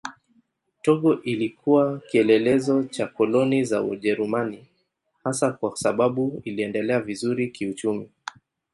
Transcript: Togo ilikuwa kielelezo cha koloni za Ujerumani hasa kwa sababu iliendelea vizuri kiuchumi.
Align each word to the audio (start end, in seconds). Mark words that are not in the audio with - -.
Togo 0.83 1.21
ilikuwa 1.23 1.99
kielelezo 1.99 2.83
cha 2.83 3.07
koloni 3.07 3.63
za 3.63 3.83
Ujerumani 3.83 4.67
hasa 5.23 5.51
kwa 5.51 5.75
sababu 5.75 6.41
iliendelea 6.43 6.99
vizuri 6.99 7.47
kiuchumi. 7.51 8.09